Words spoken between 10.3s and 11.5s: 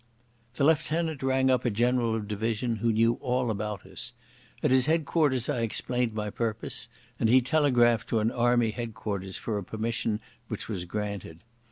which was granted.